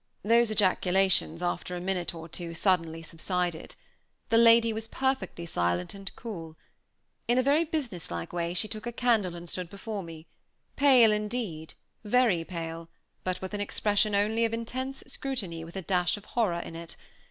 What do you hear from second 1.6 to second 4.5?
a minute or two, suddenly subsided. The